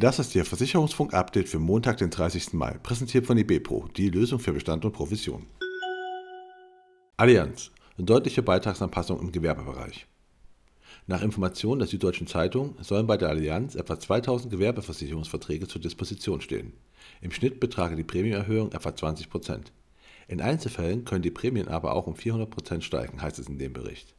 Das 0.00 0.18
ist 0.18 0.34
Ihr 0.34 0.46
Versicherungsfunk-Update 0.46 1.48
für 1.48 1.58
Montag, 1.58 1.98
den 1.98 2.08
30. 2.08 2.54
Mai, 2.54 2.78
präsentiert 2.82 3.26
von 3.26 3.36
IBPRO, 3.36 3.88
die 3.96 4.08
Lösung 4.08 4.38
für 4.38 4.52
Bestand 4.52 4.84
und 4.86 4.92
Provision. 4.92 5.46
Allianz, 7.18 7.70
deutliche 7.98 8.40
Beitragsanpassung 8.40 9.20
im 9.20 9.30
Gewerbebereich. 9.30 10.06
Nach 11.06 11.22
Informationen 11.22 11.80
der 11.80 11.88
Süddeutschen 11.88 12.26
Zeitung 12.26 12.76
sollen 12.80 13.06
bei 13.06 13.18
der 13.18 13.28
Allianz 13.28 13.74
etwa 13.74 13.98
2000 13.98 14.50
Gewerbeversicherungsverträge 14.50 15.68
zur 15.68 15.82
Disposition 15.82 16.40
stehen. 16.40 16.72
Im 17.20 17.30
Schnitt 17.30 17.60
betrage 17.60 17.94
die 17.94 18.04
Prämienerhöhung 18.04 18.72
etwa 18.72 18.96
20 18.96 19.28
Prozent. 19.28 19.70
In 20.30 20.40
Einzelfällen 20.40 21.04
können 21.04 21.22
die 21.22 21.32
Prämien 21.32 21.66
aber 21.66 21.92
auch 21.92 22.06
um 22.06 22.14
400 22.14 22.48
Prozent 22.48 22.84
steigen, 22.84 23.20
heißt 23.20 23.40
es 23.40 23.48
in 23.48 23.58
dem 23.58 23.72
Bericht. 23.72 24.14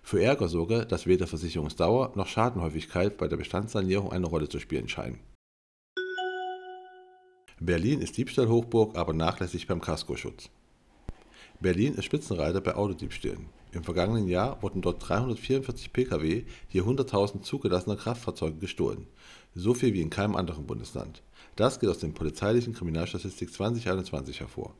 Für 0.00 0.22
Ärger 0.22 0.46
sorge, 0.46 0.86
dass 0.86 1.08
weder 1.08 1.26
Versicherungsdauer 1.26 2.12
noch 2.14 2.28
Schadenhäufigkeit 2.28 3.18
bei 3.18 3.26
der 3.26 3.36
Bestandssanierung 3.36 4.12
eine 4.12 4.28
Rolle 4.28 4.48
zu 4.48 4.60
spielen 4.60 4.88
scheinen. 4.88 5.18
Berlin 7.58 8.00
ist 8.00 8.16
Diebstahlhochburg, 8.16 8.96
aber 8.96 9.12
nachlässig 9.12 9.66
beim 9.66 9.80
Kaskoschutz. 9.80 10.50
Berlin 11.58 11.94
ist 11.94 12.04
Spitzenreiter 12.04 12.60
bei 12.60 12.76
Autodiebstählen. 12.76 13.46
Im 13.72 13.82
vergangenen 13.82 14.28
Jahr 14.28 14.62
wurden 14.62 14.82
dort 14.82 15.08
344 15.08 15.92
Pkw 15.92 16.44
je 16.68 16.80
100.000 16.80 17.42
zugelassener 17.42 17.96
Kraftfahrzeuge 17.96 18.58
gestohlen. 18.58 19.08
So 19.56 19.74
viel 19.74 19.94
wie 19.94 20.02
in 20.02 20.10
keinem 20.10 20.36
anderen 20.36 20.64
Bundesland. 20.64 21.24
Das 21.56 21.80
geht 21.80 21.90
aus 21.90 21.98
der 21.98 22.08
polizeilichen 22.08 22.72
Kriminalstatistik 22.72 23.52
2021 23.52 24.38
hervor. 24.38 24.72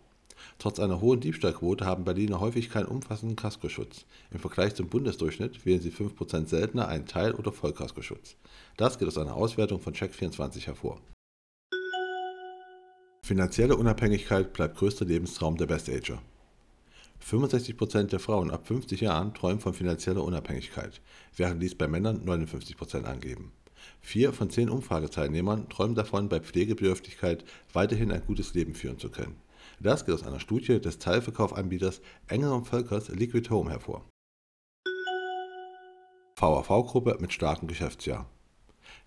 Trotz 0.59 0.79
einer 0.81 1.01
hohen 1.01 1.21
Diebstahlquote 1.21 1.85
haben 1.85 2.05
Berliner 2.05 2.41
häufig 2.41 2.71
keinen 2.71 2.87
umfassenden 2.87 3.37
Kaskoschutz. 3.37 4.07
Im 4.31 4.39
Vergleich 4.39 4.75
zum 4.75 4.89
Bundesdurchschnitt 4.89 5.65
wählen 5.65 5.80
sie 5.80 5.91
5% 5.91 6.47
seltener 6.47 6.88
einen 6.88 7.07
Teil- 7.07 7.35
oder 7.35 7.52
Vollkaskoschutz. 7.52 8.37
Das 8.77 8.99
geht 8.99 9.09
aus 9.09 9.19
einer 9.19 9.35
Auswertung 9.35 9.80
von 9.80 9.95
Check24 9.95 10.66
hervor. 10.66 11.01
Finanzielle 13.23 13.77
Unabhängigkeit 13.77 14.52
bleibt 14.52 14.77
größter 14.77 15.05
Lebenstraum 15.05 15.57
der 15.57 15.66
Best-Ager. 15.66 16.23
65% 17.25 18.05
der 18.05 18.21
Frauen 18.21 18.51
ab 18.51 18.66
50 18.66 19.01
Jahren 19.01 19.35
träumen 19.35 19.60
von 19.60 19.75
finanzieller 19.75 20.23
Unabhängigkeit, 20.23 21.01
während 21.37 21.63
dies 21.63 21.75
bei 21.75 21.88
Männern 21.88 22.25
59% 22.25 23.05
angeben. 23.05 23.53
Vier 24.01 24.32
von 24.32 24.51
zehn 24.51 24.69
Umfrageteilnehmern 24.69 25.69
träumen 25.69 25.97
davon, 25.97 26.29
bei 26.29 26.41
Pflegebedürftigkeit 26.41 27.45
weiterhin 27.73 28.13
ein 28.13 28.23
gutes 28.25 28.55
Leben 28.55 28.75
führen 28.75 28.99
zu 28.99 29.10
können. 29.10 29.37
Das 29.81 30.05
geht 30.05 30.15
aus 30.15 30.23
einer 30.23 30.41
Studie 30.41 30.81
des 30.81 30.99
Teilverkaufanbieters 30.99 32.01
Engel 32.29 32.53
und 32.53 32.67
Völkers 32.67 33.09
Liquid 33.09 33.49
Home 33.51 33.71
hervor. 33.71 34.05
VAV-Gruppe 36.37 37.17
mit 37.21 37.33
starkem 37.33 37.67
Geschäftsjahr. 37.67 38.27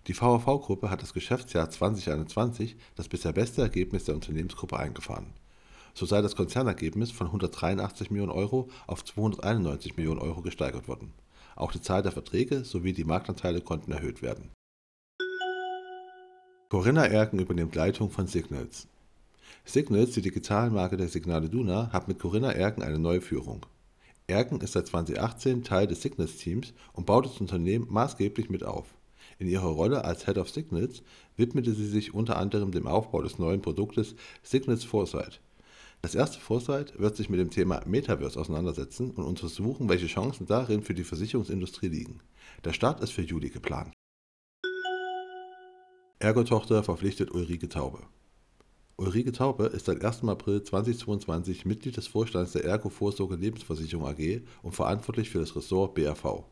Die 0.06 0.20
VAV-Gruppe 0.20 0.90
hat 0.90 1.02
das 1.02 1.14
Geschäftsjahr 1.14 1.70
2021 1.70 2.76
das 2.96 3.08
bisher 3.08 3.32
beste 3.32 3.62
Ergebnis 3.62 4.04
der 4.04 4.14
Unternehmensgruppe 4.14 4.78
eingefahren. 4.78 5.32
So 5.94 6.06
sei 6.06 6.22
das 6.22 6.36
Konzernergebnis 6.36 7.10
von 7.10 7.26
183 7.28 8.10
Millionen 8.10 8.32
Euro 8.32 8.68
auf 8.86 9.04
291 9.04 9.96
Millionen 9.96 10.20
Euro 10.20 10.42
gesteigert 10.42 10.88
worden. 10.88 11.12
Auch 11.56 11.72
die 11.72 11.82
Zahl 11.82 12.02
der 12.02 12.12
Verträge 12.12 12.64
sowie 12.64 12.92
die 12.92 13.04
Marktanteile 13.04 13.60
konnten 13.60 13.92
erhöht 13.92 14.22
werden. 14.22 14.50
Corinna 16.70 17.04
Erken 17.04 17.40
übernimmt 17.40 17.74
Leitung 17.74 18.10
von 18.10 18.26
Signals. 18.26 18.86
Signals, 19.64 20.12
die 20.12 20.22
Digitalmarke 20.22 20.96
der 20.96 21.08
Signale 21.08 21.48
Duna, 21.48 21.92
hat 21.92 22.08
mit 22.08 22.18
Corinna 22.18 22.52
Erken 22.52 22.82
eine 22.82 22.98
neue 22.98 23.20
Führung. 23.20 23.66
Erken 24.26 24.60
ist 24.60 24.72
seit 24.72 24.86
2018 24.86 25.64
Teil 25.64 25.86
des 25.86 26.02
Signals-Teams 26.02 26.72
und 26.92 27.06
baut 27.06 27.26
das 27.26 27.40
Unternehmen 27.40 27.86
maßgeblich 27.90 28.48
mit 28.48 28.64
auf. 28.64 28.94
In 29.38 29.48
ihrer 29.48 29.68
Rolle 29.68 30.04
als 30.04 30.26
Head 30.26 30.38
of 30.38 30.50
Signals 30.50 31.02
widmete 31.36 31.72
sie 31.72 31.86
sich 31.86 32.14
unter 32.14 32.36
anderem 32.36 32.72
dem 32.72 32.86
Aufbau 32.86 33.22
des 33.22 33.38
neuen 33.38 33.62
Produktes 33.62 34.14
Signals 34.42 34.84
Foresight. 34.84 35.40
Das 36.02 36.14
erste 36.14 36.40
Foresight 36.40 36.98
wird 36.98 37.16
sich 37.16 37.28
mit 37.28 37.40
dem 37.40 37.50
Thema 37.50 37.82
Metaverse 37.86 38.38
auseinandersetzen 38.38 39.10
und 39.10 39.24
untersuchen, 39.24 39.88
welche 39.88 40.06
Chancen 40.06 40.46
darin 40.46 40.82
für 40.82 40.94
die 40.94 41.04
Versicherungsindustrie 41.04 41.88
liegen. 41.88 42.20
Der 42.64 42.72
Start 42.72 43.02
ist 43.02 43.12
für 43.12 43.22
Juli 43.22 43.50
geplant. 43.50 43.92
Ergo-Tochter 46.18 46.82
verpflichtet 46.82 47.32
Ulrike 47.32 47.68
Taube. 47.68 48.00
Ulrike 49.00 49.32
Taube 49.32 49.64
ist 49.64 49.86
seit 49.86 50.04
1. 50.04 50.24
April 50.24 50.62
2022 50.62 51.64
Mitglied 51.64 51.96
des 51.96 52.06
Vorstands 52.06 52.52
der 52.52 52.66
Ergo 52.66 52.90
Vorsorge 52.90 53.34
Lebensversicherung 53.34 54.06
AG 54.06 54.42
und 54.62 54.74
verantwortlich 54.74 55.30
für 55.30 55.38
das 55.38 55.56
Ressort 55.56 55.94
BAV. 55.94 56.44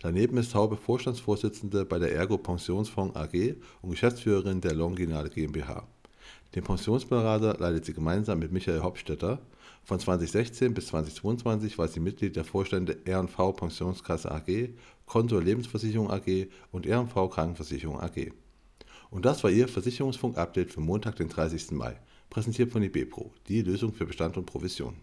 Daneben 0.00 0.36
ist 0.36 0.52
Taube 0.52 0.76
Vorstandsvorsitzende 0.76 1.84
bei 1.84 1.98
der 1.98 2.14
Ergo 2.14 2.38
Pensionsfonds 2.38 3.16
AG 3.16 3.56
und 3.80 3.90
Geschäftsführerin 3.90 4.60
der 4.60 4.74
Longinale 4.74 5.28
GmbH. 5.28 5.88
Den 6.54 6.62
Pensionsberater 6.62 7.56
leitet 7.58 7.84
sie 7.86 7.94
gemeinsam 7.94 8.38
mit 8.38 8.52
Michael 8.52 8.84
Hopstetter. 8.84 9.40
Von 9.82 9.98
2016 9.98 10.74
bis 10.74 10.86
2022 10.86 11.78
war 11.78 11.88
sie 11.88 11.98
Mitglied 11.98 12.36
der 12.36 12.44
Vorstände 12.44 12.98
RV 13.08 13.56
Pensionskasse 13.56 14.30
AG, 14.30 14.68
Kontor 15.04 15.42
Lebensversicherung 15.42 16.12
AG 16.12 16.46
und 16.70 16.86
RV 16.86 17.28
Krankenversicherung 17.28 17.98
AG. 18.00 18.30
Und 19.12 19.26
das 19.26 19.44
war 19.44 19.50
Ihr 19.50 19.68
Versicherungsfunk-Update 19.68 20.72
für 20.72 20.80
Montag, 20.80 21.16
den 21.16 21.28
30. 21.28 21.72
Mai, 21.72 22.00
präsentiert 22.30 22.72
von 22.72 22.82
IBPRO, 22.82 23.30
die 23.46 23.60
Lösung 23.60 23.92
für 23.92 24.06
Bestand 24.06 24.38
und 24.38 24.46
Provision. 24.46 24.96